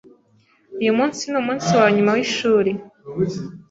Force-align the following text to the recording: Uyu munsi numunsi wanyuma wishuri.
Uyu 0.81 0.91
munsi 0.97 1.21
numunsi 1.31 1.69
wanyuma 1.79 2.11
wishuri. 2.17 2.71